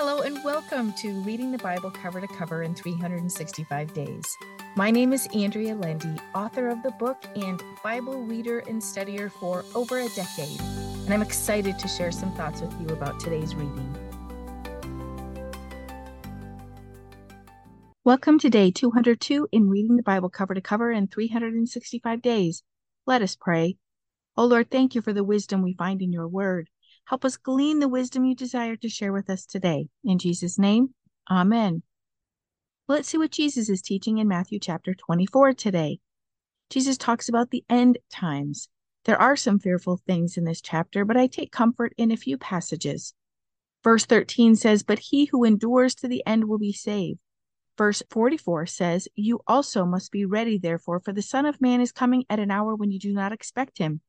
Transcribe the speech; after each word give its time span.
Hello, 0.00 0.20
and 0.20 0.44
welcome 0.44 0.92
to 0.92 1.10
Reading 1.22 1.50
the 1.50 1.58
Bible 1.58 1.90
Cover 1.90 2.20
to 2.20 2.28
Cover 2.28 2.62
in 2.62 2.72
365 2.72 3.92
Days. 3.94 4.36
My 4.76 4.92
name 4.92 5.12
is 5.12 5.26
Andrea 5.34 5.74
Lendy, 5.74 6.14
author 6.36 6.68
of 6.68 6.80
the 6.84 6.92
book 6.92 7.16
and 7.34 7.60
Bible 7.82 8.22
reader 8.22 8.60
and 8.60 8.80
studier 8.80 9.28
for 9.28 9.64
over 9.74 9.98
a 9.98 10.08
decade, 10.10 10.60
and 10.60 11.12
I'm 11.12 11.20
excited 11.20 11.80
to 11.80 11.88
share 11.88 12.12
some 12.12 12.32
thoughts 12.36 12.60
with 12.60 12.80
you 12.80 12.86
about 12.94 13.18
today's 13.18 13.56
reading. 13.56 13.92
Welcome 18.04 18.38
to 18.38 18.48
day 18.48 18.70
202 18.70 19.48
in 19.50 19.68
Reading 19.68 19.96
the 19.96 20.04
Bible 20.04 20.30
Cover 20.30 20.54
to 20.54 20.60
Cover 20.60 20.92
in 20.92 21.08
365 21.08 22.22
Days. 22.22 22.62
Let 23.04 23.20
us 23.20 23.34
pray. 23.34 23.78
O 24.36 24.44
Lord, 24.44 24.70
thank 24.70 24.94
you 24.94 25.02
for 25.02 25.12
the 25.12 25.24
wisdom 25.24 25.60
we 25.60 25.74
find 25.74 26.00
in 26.00 26.12
your 26.12 26.28
word. 26.28 26.70
Help 27.08 27.24
us 27.24 27.38
glean 27.38 27.78
the 27.78 27.88
wisdom 27.88 28.26
you 28.26 28.34
desire 28.34 28.76
to 28.76 28.88
share 28.88 29.14
with 29.14 29.30
us 29.30 29.46
today. 29.46 29.88
In 30.04 30.18
Jesus' 30.18 30.58
name, 30.58 30.94
Amen. 31.30 31.82
Let's 32.86 33.08
see 33.08 33.16
what 33.16 33.30
Jesus 33.30 33.70
is 33.70 33.80
teaching 33.80 34.18
in 34.18 34.28
Matthew 34.28 34.58
chapter 34.60 34.94
24 34.94 35.54
today. 35.54 36.00
Jesus 36.68 36.98
talks 36.98 37.26
about 37.26 37.50
the 37.50 37.64
end 37.70 37.96
times. 38.10 38.68
There 39.06 39.18
are 39.18 39.36
some 39.36 39.58
fearful 39.58 39.96
things 40.06 40.36
in 40.36 40.44
this 40.44 40.60
chapter, 40.60 41.06
but 41.06 41.16
I 41.16 41.28
take 41.28 41.50
comfort 41.50 41.94
in 41.96 42.10
a 42.10 42.16
few 42.16 42.36
passages. 42.36 43.14
Verse 43.82 44.04
13 44.04 44.54
says, 44.54 44.82
But 44.82 44.98
he 44.98 45.24
who 45.26 45.44
endures 45.44 45.94
to 45.96 46.08
the 46.08 46.22
end 46.26 46.44
will 46.44 46.58
be 46.58 46.74
saved. 46.74 47.20
Verse 47.78 48.02
44 48.10 48.66
says, 48.66 49.08
You 49.14 49.40
also 49.46 49.86
must 49.86 50.12
be 50.12 50.26
ready, 50.26 50.58
therefore, 50.58 51.00
for 51.00 51.14
the 51.14 51.22
Son 51.22 51.46
of 51.46 51.58
Man 51.58 51.80
is 51.80 51.90
coming 51.90 52.26
at 52.28 52.38
an 52.38 52.50
hour 52.50 52.74
when 52.74 52.90
you 52.90 52.98
do 52.98 53.14
not 53.14 53.32
expect 53.32 53.78
him. 53.78 54.02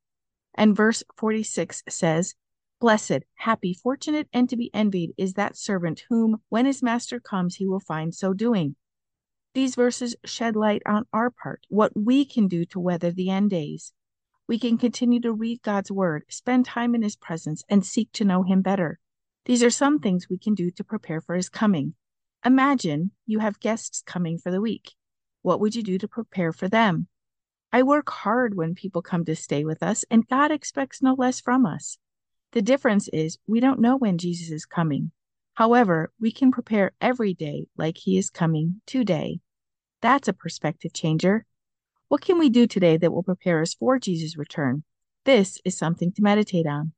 And 0.53 0.75
verse 0.75 1.01
46 1.15 1.83
says, 1.87 2.35
Blessed, 2.79 3.23
happy, 3.35 3.73
fortunate, 3.73 4.29
and 4.31 4.49
to 4.49 4.55
be 4.55 4.73
envied 4.73 5.13
is 5.17 5.33
that 5.33 5.57
servant 5.57 6.05
whom, 6.07 6.41
when 6.47 6.65
his 6.65 6.81
master 6.81 7.19
comes, 7.19 7.55
he 7.55 7.67
will 7.67 7.81
find 7.81 8.15
so 8.15 8.31
doing. 8.31 8.77
These 9.53 9.75
verses 9.75 10.15
shed 10.23 10.55
light 10.55 10.81
on 10.85 11.05
our 11.11 11.29
part, 11.29 11.65
what 11.67 11.91
we 11.93 12.23
can 12.23 12.47
do 12.47 12.63
to 12.65 12.79
weather 12.79 13.11
the 13.11 13.29
end 13.29 13.49
days. 13.49 13.91
We 14.47 14.57
can 14.57 14.77
continue 14.77 15.19
to 15.21 15.33
read 15.33 15.61
God's 15.61 15.91
word, 15.91 16.23
spend 16.29 16.65
time 16.65 16.95
in 16.95 17.01
his 17.01 17.17
presence, 17.17 17.65
and 17.67 17.85
seek 17.85 18.13
to 18.13 18.23
know 18.23 18.43
him 18.43 18.61
better. 18.61 18.99
These 19.43 19.61
are 19.61 19.69
some 19.69 19.99
things 19.99 20.29
we 20.29 20.37
can 20.37 20.53
do 20.53 20.71
to 20.71 20.83
prepare 20.83 21.19
for 21.19 21.35
his 21.35 21.49
coming. 21.49 21.95
Imagine 22.45 23.11
you 23.25 23.39
have 23.39 23.59
guests 23.59 24.01
coming 24.05 24.37
for 24.37 24.51
the 24.51 24.61
week. 24.61 24.93
What 25.41 25.59
would 25.59 25.75
you 25.75 25.83
do 25.83 25.97
to 25.97 26.07
prepare 26.07 26.53
for 26.53 26.69
them? 26.69 27.07
I 27.73 27.83
work 27.83 28.09
hard 28.09 28.55
when 28.55 28.73
people 28.73 29.01
come 29.01 29.25
to 29.25 29.35
stay 29.35 29.65
with 29.65 29.83
us, 29.83 30.05
and 30.09 30.27
God 30.27 30.51
expects 30.51 31.01
no 31.01 31.13
less 31.13 31.41
from 31.41 31.65
us. 31.65 31.97
The 32.51 32.61
difference 32.63 33.07
is 33.09 33.37
we 33.45 33.59
don't 33.59 33.79
know 33.79 33.95
when 33.95 34.17
Jesus 34.17 34.49
is 34.49 34.65
coming. 34.65 35.11
However, 35.53 36.11
we 36.19 36.31
can 36.31 36.51
prepare 36.51 36.93
every 36.99 37.33
day 37.33 37.67
like 37.77 37.97
he 37.97 38.17
is 38.17 38.29
coming 38.29 38.81
today. 38.87 39.39
That's 40.01 40.27
a 40.27 40.33
perspective 40.33 40.93
changer. 40.93 41.45
What 42.07 42.21
can 42.21 42.39
we 42.39 42.49
do 42.49 42.65
today 42.65 42.97
that 42.97 43.11
will 43.11 43.21
prepare 43.21 43.61
us 43.61 43.75
for 43.75 43.99
Jesus' 43.99 44.37
return? 44.37 44.83
This 45.25 45.59
is 45.63 45.77
something 45.77 46.11
to 46.13 46.23
meditate 46.23 46.65
on. 46.65 46.93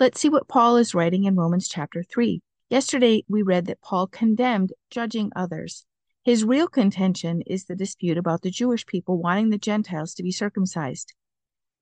Let's 0.00 0.20
see 0.20 0.30
what 0.30 0.48
Paul 0.48 0.76
is 0.76 0.94
writing 0.94 1.24
in 1.24 1.36
Romans 1.36 1.68
chapter 1.68 2.02
3. 2.02 2.40
Yesterday, 2.70 3.24
we 3.28 3.42
read 3.42 3.66
that 3.66 3.82
Paul 3.82 4.06
condemned 4.06 4.72
judging 4.90 5.30
others. 5.36 5.84
His 6.22 6.44
real 6.44 6.66
contention 6.66 7.42
is 7.42 7.66
the 7.66 7.76
dispute 7.76 8.16
about 8.16 8.40
the 8.40 8.50
Jewish 8.50 8.86
people 8.86 9.20
wanting 9.20 9.50
the 9.50 9.58
Gentiles 9.58 10.14
to 10.14 10.22
be 10.22 10.32
circumcised. 10.32 11.12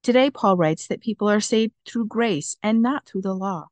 Today, 0.02 0.30
Paul 0.30 0.56
writes 0.56 0.88
that 0.88 1.00
people 1.00 1.30
are 1.30 1.38
saved 1.38 1.74
through 1.86 2.06
grace 2.06 2.56
and 2.60 2.82
not 2.82 3.06
through 3.06 3.22
the 3.22 3.36
law. 3.36 3.68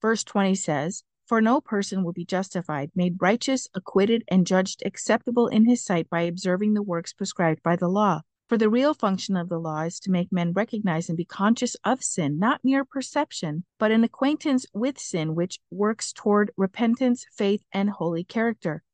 Verse 0.00 0.22
20 0.22 0.54
says, 0.54 1.02
For 1.26 1.40
no 1.40 1.60
person 1.60 2.04
will 2.04 2.12
be 2.12 2.24
justified, 2.24 2.92
made 2.94 3.16
righteous, 3.20 3.66
acquitted, 3.74 4.22
and 4.28 4.46
judged 4.46 4.84
acceptable 4.86 5.48
in 5.48 5.64
his 5.66 5.84
sight 5.84 6.08
by 6.08 6.20
observing 6.20 6.74
the 6.74 6.82
works 6.82 7.12
prescribed 7.12 7.60
by 7.64 7.74
the 7.74 7.88
law. 7.88 8.20
For 8.48 8.56
the 8.56 8.70
real 8.70 8.94
function 8.94 9.36
of 9.36 9.48
the 9.48 9.58
law 9.58 9.80
is 9.80 9.98
to 10.00 10.12
make 10.12 10.30
men 10.30 10.52
recognize 10.52 11.08
and 11.08 11.16
be 11.16 11.24
conscious 11.24 11.74
of 11.82 12.04
sin, 12.04 12.38
not 12.38 12.60
mere 12.62 12.84
perception, 12.84 13.64
but 13.80 13.90
an 13.90 14.04
acquaintance 14.04 14.66
with 14.72 15.00
sin 15.00 15.34
which 15.34 15.58
works 15.72 16.12
toward 16.12 16.52
repentance, 16.56 17.26
faith, 17.32 17.64
and 17.72 17.90
holy 17.90 18.22
character. 18.22 18.84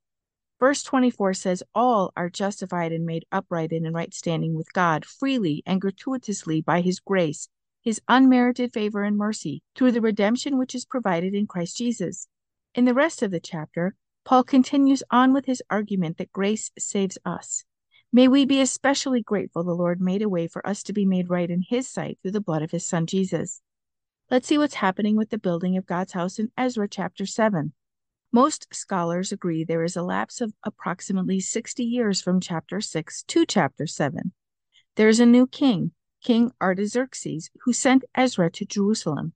Verse 0.60 0.82
24 0.82 1.32
says, 1.32 1.62
All 1.74 2.12
are 2.16 2.28
justified 2.28 2.92
and 2.92 3.06
made 3.06 3.24
upright 3.32 3.72
and 3.72 3.86
in 3.86 3.94
right 3.94 4.12
standing 4.12 4.54
with 4.54 4.74
God, 4.74 5.06
freely 5.06 5.62
and 5.64 5.80
gratuitously 5.80 6.60
by 6.60 6.82
his 6.82 7.00
grace, 7.00 7.48
his 7.80 8.02
unmerited 8.08 8.74
favor 8.74 9.02
and 9.02 9.16
mercy, 9.16 9.62
through 9.74 9.92
the 9.92 10.02
redemption 10.02 10.58
which 10.58 10.74
is 10.74 10.84
provided 10.84 11.34
in 11.34 11.46
Christ 11.46 11.78
Jesus. 11.78 12.28
In 12.74 12.84
the 12.84 12.92
rest 12.92 13.22
of 13.22 13.30
the 13.30 13.40
chapter, 13.40 13.94
Paul 14.22 14.44
continues 14.44 15.02
on 15.10 15.32
with 15.32 15.46
his 15.46 15.62
argument 15.70 16.18
that 16.18 16.30
grace 16.30 16.70
saves 16.78 17.16
us. 17.24 17.64
May 18.12 18.28
we 18.28 18.44
be 18.44 18.60
especially 18.60 19.22
grateful 19.22 19.64
the 19.64 19.72
Lord 19.72 19.98
made 19.98 20.20
a 20.20 20.28
way 20.28 20.46
for 20.46 20.66
us 20.66 20.82
to 20.82 20.92
be 20.92 21.06
made 21.06 21.30
right 21.30 21.48
in 21.48 21.64
his 21.66 21.88
sight 21.88 22.18
through 22.20 22.32
the 22.32 22.40
blood 22.40 22.60
of 22.60 22.70
his 22.70 22.84
son 22.84 23.06
Jesus. 23.06 23.62
Let's 24.30 24.46
see 24.46 24.58
what's 24.58 24.74
happening 24.74 25.16
with 25.16 25.30
the 25.30 25.38
building 25.38 25.78
of 25.78 25.86
God's 25.86 26.12
house 26.12 26.38
in 26.38 26.52
Ezra 26.58 26.86
chapter 26.86 27.24
7. 27.24 27.72
Most 28.32 28.68
scholars 28.72 29.32
agree 29.32 29.64
there 29.64 29.82
is 29.82 29.96
a 29.96 30.04
lapse 30.04 30.40
of 30.40 30.54
approximately 30.62 31.40
60 31.40 31.82
years 31.82 32.22
from 32.22 32.38
chapter 32.38 32.80
6 32.80 33.24
to 33.24 33.44
chapter 33.44 33.88
7. 33.88 34.32
There 34.94 35.08
is 35.08 35.18
a 35.18 35.26
new 35.26 35.48
king, 35.48 35.90
King 36.22 36.52
Artaxerxes, 36.62 37.50
who 37.64 37.72
sent 37.72 38.04
Ezra 38.14 38.48
to 38.52 38.64
Jerusalem. 38.64 39.32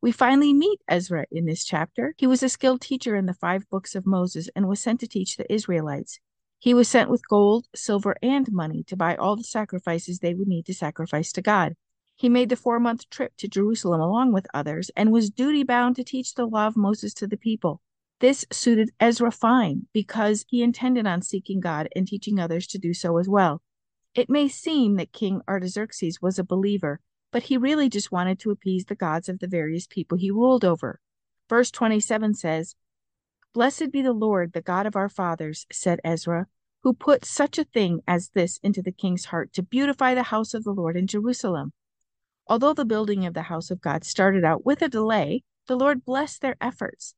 We 0.00 0.10
finally 0.10 0.54
meet 0.54 0.80
Ezra 0.88 1.26
in 1.30 1.44
this 1.44 1.66
chapter. 1.66 2.14
He 2.16 2.26
was 2.26 2.42
a 2.42 2.48
skilled 2.48 2.80
teacher 2.80 3.14
in 3.14 3.26
the 3.26 3.34
five 3.34 3.68
books 3.68 3.94
of 3.94 4.06
Moses 4.06 4.48
and 4.56 4.66
was 4.66 4.80
sent 4.80 5.00
to 5.00 5.06
teach 5.06 5.36
the 5.36 5.52
Israelites. 5.52 6.18
He 6.58 6.72
was 6.72 6.88
sent 6.88 7.10
with 7.10 7.28
gold, 7.28 7.66
silver, 7.74 8.16
and 8.22 8.50
money 8.50 8.82
to 8.84 8.96
buy 8.96 9.16
all 9.16 9.36
the 9.36 9.44
sacrifices 9.44 10.20
they 10.20 10.32
would 10.32 10.48
need 10.48 10.64
to 10.64 10.74
sacrifice 10.74 11.30
to 11.32 11.42
God. 11.42 11.74
He 12.16 12.30
made 12.30 12.48
the 12.48 12.56
four 12.56 12.80
month 12.80 13.10
trip 13.10 13.34
to 13.36 13.48
Jerusalem 13.48 14.00
along 14.00 14.32
with 14.32 14.46
others 14.54 14.90
and 14.96 15.12
was 15.12 15.28
duty 15.28 15.62
bound 15.62 15.96
to 15.96 16.04
teach 16.04 16.32
the 16.32 16.46
law 16.46 16.66
of 16.66 16.74
Moses 16.74 17.12
to 17.14 17.26
the 17.26 17.36
people. 17.36 17.82
This 18.20 18.44
suited 18.52 18.90
Ezra 19.00 19.32
fine 19.32 19.86
because 19.94 20.44
he 20.46 20.62
intended 20.62 21.06
on 21.06 21.22
seeking 21.22 21.58
God 21.58 21.88
and 21.96 22.06
teaching 22.06 22.38
others 22.38 22.66
to 22.66 22.78
do 22.78 22.92
so 22.92 23.16
as 23.16 23.26
well. 23.26 23.62
It 24.14 24.28
may 24.28 24.46
seem 24.46 24.96
that 24.96 25.14
King 25.14 25.40
Artaxerxes 25.48 26.20
was 26.20 26.38
a 26.38 26.44
believer, 26.44 27.00
but 27.32 27.44
he 27.44 27.56
really 27.56 27.88
just 27.88 28.12
wanted 28.12 28.38
to 28.40 28.50
appease 28.50 28.84
the 28.84 28.94
gods 28.94 29.30
of 29.30 29.38
the 29.38 29.46
various 29.46 29.86
people 29.86 30.18
he 30.18 30.30
ruled 30.30 30.66
over. 30.66 31.00
Verse 31.48 31.70
27 31.70 32.34
says, 32.34 32.76
Blessed 33.54 33.90
be 33.90 34.02
the 34.02 34.12
Lord, 34.12 34.52
the 34.52 34.60
God 34.60 34.84
of 34.84 34.96
our 34.96 35.08
fathers, 35.08 35.66
said 35.72 35.98
Ezra, 36.04 36.46
who 36.82 36.92
put 36.92 37.24
such 37.24 37.56
a 37.56 37.64
thing 37.64 38.02
as 38.06 38.28
this 38.34 38.58
into 38.62 38.82
the 38.82 38.92
king's 38.92 39.26
heart 39.26 39.54
to 39.54 39.62
beautify 39.62 40.14
the 40.14 40.24
house 40.24 40.52
of 40.52 40.64
the 40.64 40.74
Lord 40.74 40.94
in 40.94 41.06
Jerusalem. 41.06 41.72
Although 42.46 42.74
the 42.74 42.84
building 42.84 43.24
of 43.24 43.32
the 43.32 43.44
house 43.44 43.70
of 43.70 43.80
God 43.80 44.04
started 44.04 44.44
out 44.44 44.66
with 44.66 44.82
a 44.82 44.88
delay, 44.88 45.42
the 45.66 45.76
Lord 45.76 46.04
blessed 46.04 46.42
their 46.42 46.56
efforts 46.60 47.14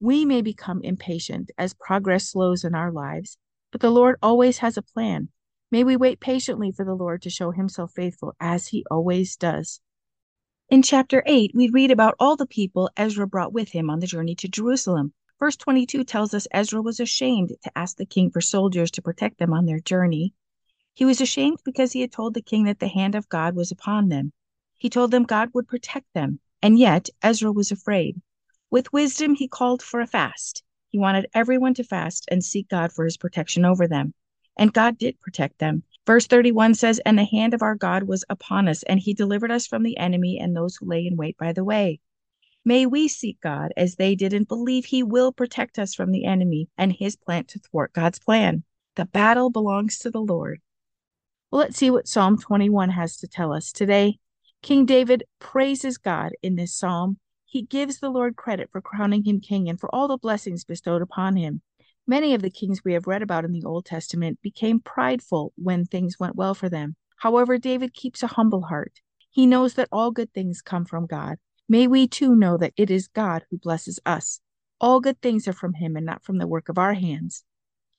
we 0.00 0.24
may 0.24 0.42
become 0.42 0.80
impatient 0.82 1.50
as 1.58 1.74
progress 1.74 2.30
slows 2.30 2.64
in 2.64 2.74
our 2.74 2.92
lives, 2.92 3.36
but 3.72 3.80
the 3.80 3.90
Lord 3.90 4.16
always 4.22 4.58
has 4.58 4.76
a 4.76 4.82
plan. 4.82 5.28
May 5.70 5.84
we 5.84 5.96
wait 5.96 6.20
patiently 6.20 6.72
for 6.72 6.84
the 6.84 6.94
Lord 6.94 7.22
to 7.22 7.30
show 7.30 7.50
himself 7.50 7.92
faithful 7.94 8.34
as 8.40 8.68
he 8.68 8.84
always 8.90 9.36
does. 9.36 9.80
In 10.70 10.82
chapter 10.82 11.22
8, 11.26 11.52
we 11.54 11.68
read 11.68 11.90
about 11.90 12.14
all 12.20 12.36
the 12.36 12.46
people 12.46 12.90
Ezra 12.96 13.26
brought 13.26 13.52
with 13.52 13.70
him 13.70 13.90
on 13.90 14.00
the 14.00 14.06
journey 14.06 14.34
to 14.36 14.48
Jerusalem. 14.48 15.14
Verse 15.38 15.56
22 15.56 16.04
tells 16.04 16.32
us 16.32 16.46
Ezra 16.50 16.80
was 16.80 17.00
ashamed 17.00 17.52
to 17.62 17.78
ask 17.78 17.96
the 17.96 18.06
king 18.06 18.30
for 18.30 18.40
soldiers 18.40 18.90
to 18.92 19.02
protect 19.02 19.38
them 19.38 19.52
on 19.52 19.66
their 19.66 19.80
journey. 19.80 20.34
He 20.94 21.04
was 21.04 21.20
ashamed 21.20 21.58
because 21.64 21.92
he 21.92 22.02
had 22.02 22.12
told 22.12 22.34
the 22.34 22.42
king 22.42 22.64
that 22.64 22.80
the 22.80 22.88
hand 22.88 23.14
of 23.14 23.28
God 23.28 23.54
was 23.54 23.70
upon 23.70 24.08
them. 24.08 24.32
He 24.76 24.90
told 24.90 25.10
them 25.10 25.24
God 25.24 25.50
would 25.54 25.68
protect 25.68 26.12
them, 26.12 26.40
and 26.62 26.78
yet 26.78 27.08
Ezra 27.22 27.52
was 27.52 27.70
afraid. 27.70 28.20
With 28.70 28.92
wisdom, 28.92 29.34
he 29.34 29.48
called 29.48 29.82
for 29.82 30.00
a 30.00 30.06
fast. 30.06 30.62
He 30.88 30.98
wanted 30.98 31.28
everyone 31.34 31.74
to 31.74 31.84
fast 31.84 32.26
and 32.30 32.44
seek 32.44 32.68
God 32.68 32.92
for 32.92 33.04
his 33.04 33.16
protection 33.16 33.64
over 33.64 33.86
them. 33.86 34.12
And 34.56 34.72
God 34.72 34.98
did 34.98 35.20
protect 35.20 35.58
them. 35.58 35.84
Verse 36.06 36.26
31 36.26 36.74
says, 36.74 37.00
And 37.04 37.18
the 37.18 37.24
hand 37.24 37.54
of 37.54 37.62
our 37.62 37.74
God 37.74 38.04
was 38.04 38.24
upon 38.28 38.68
us, 38.68 38.82
and 38.82 38.98
he 39.00 39.14
delivered 39.14 39.50
us 39.50 39.66
from 39.66 39.82
the 39.82 39.96
enemy 39.96 40.38
and 40.38 40.54
those 40.54 40.76
who 40.76 40.86
lay 40.86 41.06
in 41.06 41.16
wait 41.16 41.36
by 41.38 41.52
the 41.52 41.64
way. 41.64 42.00
May 42.64 42.84
we 42.84 43.08
seek 43.08 43.40
God 43.40 43.72
as 43.76 43.96
they 43.96 44.14
did 44.14 44.34
and 44.34 44.46
believe 44.46 44.84
he 44.84 45.02
will 45.02 45.32
protect 45.32 45.78
us 45.78 45.94
from 45.94 46.10
the 46.10 46.24
enemy 46.24 46.68
and 46.76 46.92
his 46.92 47.16
plan 47.16 47.44
to 47.46 47.58
thwart 47.58 47.92
God's 47.92 48.18
plan. 48.18 48.64
The 48.96 49.06
battle 49.06 49.48
belongs 49.48 49.98
to 50.00 50.10
the 50.10 50.20
Lord. 50.20 50.60
Well, 51.50 51.60
let's 51.60 51.78
see 51.78 51.90
what 51.90 52.08
Psalm 52.08 52.36
21 52.36 52.90
has 52.90 53.16
to 53.18 53.28
tell 53.28 53.52
us 53.52 53.72
today. 53.72 54.18
King 54.60 54.84
David 54.84 55.24
praises 55.38 55.96
God 55.96 56.32
in 56.42 56.56
this 56.56 56.74
psalm 56.74 57.18
he 57.48 57.62
gives 57.62 57.98
the 57.98 58.10
Lord 58.10 58.36
credit 58.36 58.68
for 58.70 58.82
crowning 58.82 59.24
him 59.24 59.40
king 59.40 59.70
and 59.70 59.80
for 59.80 59.92
all 59.94 60.06
the 60.06 60.18
blessings 60.18 60.64
bestowed 60.64 61.00
upon 61.00 61.34
him. 61.36 61.62
Many 62.06 62.34
of 62.34 62.42
the 62.42 62.50
kings 62.50 62.84
we 62.84 62.92
have 62.92 63.06
read 63.06 63.22
about 63.22 63.46
in 63.46 63.52
the 63.52 63.64
Old 63.64 63.86
Testament 63.86 64.38
became 64.42 64.80
prideful 64.80 65.54
when 65.56 65.86
things 65.86 66.18
went 66.20 66.36
well 66.36 66.54
for 66.54 66.68
them. 66.68 66.96
However, 67.16 67.56
David 67.56 67.94
keeps 67.94 68.22
a 68.22 68.26
humble 68.26 68.62
heart. 68.62 69.00
He 69.30 69.46
knows 69.46 69.74
that 69.74 69.88
all 69.90 70.10
good 70.10 70.32
things 70.34 70.60
come 70.60 70.84
from 70.84 71.06
God. 71.06 71.36
May 71.70 71.86
we 71.86 72.06
too 72.06 72.34
know 72.34 72.58
that 72.58 72.74
it 72.76 72.90
is 72.90 73.08
God 73.08 73.44
who 73.50 73.58
blesses 73.58 73.98
us. 74.04 74.40
All 74.78 75.00
good 75.00 75.20
things 75.22 75.48
are 75.48 75.54
from 75.54 75.74
him 75.74 75.96
and 75.96 76.04
not 76.04 76.22
from 76.22 76.36
the 76.36 76.46
work 76.46 76.68
of 76.68 76.76
our 76.76 76.94
hands. 76.94 77.44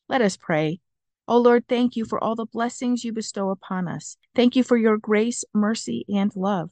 Let 0.07 0.22
us 0.22 0.38
pray. 0.38 0.80
O 1.28 1.36
oh 1.36 1.38
Lord, 1.40 1.66
thank 1.68 1.95
you 1.95 2.06
for 2.06 2.24
all 2.24 2.36
the 2.36 2.45
blessings 2.45 3.04
you 3.04 3.13
bestow 3.13 3.50
upon 3.50 3.88
us. 3.88 4.16
Thank 4.36 4.56
you 4.56 4.63
for 4.63 4.78
your 4.78 4.98
grace, 4.98 5.44
mercy, 5.54 6.06
and 6.07 6.36
love. 6.36 6.72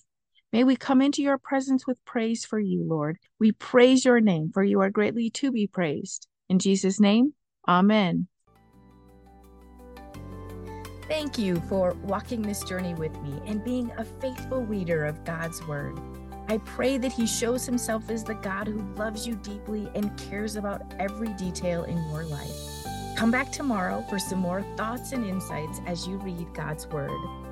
May 0.54 0.64
we 0.64 0.76
come 0.78 1.02
into 1.02 1.22
your 1.22 1.38
presence 1.38 1.86
with 1.86 2.04
praise 2.06 2.46
for 2.46 2.60
you, 2.60 2.84
Lord. 2.88 3.18
We 3.40 3.52
praise 3.52 4.06
your 4.06 4.22
name, 4.22 4.52
for 4.54 4.64
you 4.64 4.80
are 4.80 4.90
greatly 4.90 5.30
to 5.32 5.52
be 5.52 5.68
praised. 5.68 6.28
In 6.50 6.60
Jesus' 6.60 7.00
name, 7.00 7.34
amen. 7.68 8.28
Thank 11.08 11.38
you 11.38 11.58
for 11.70 11.94
walking 12.04 12.42
this 12.42 12.64
journey 12.64 12.94
with 12.94 13.14
me 13.22 13.42
and 13.46 13.64
being 13.64 13.92
a 13.98 14.06
faithful 14.06 14.66
reader 14.66 15.06
of 15.06 15.24
God's 15.26 15.66
Word. 15.68 16.00
I 16.50 16.60
pray 16.60 16.98
that 16.98 17.12
He 17.12 17.28
shows 17.28 17.66
Himself 17.66 18.10
as 18.10 18.24
the 18.24 18.36
God 18.36 18.68
who 18.68 18.82
loves 18.96 19.28
you 19.28 19.36
deeply 19.36 19.90
and 19.96 20.18
cares 20.18 20.56
about 20.56 20.82
every 20.98 21.30
detail 21.34 21.84
in 21.84 21.98
your 22.10 22.24
life. 22.24 22.86
Come 23.18 23.32
back 23.32 23.52
tomorrow 23.52 24.06
for 24.10 24.20
some 24.20 24.40
more 24.40 24.64
thoughts 24.78 25.12
and 25.12 25.26
insights 25.26 25.82
as 25.86 26.08
you 26.08 26.18
read 26.18 26.54
God's 26.54 26.88
Word. 26.88 27.47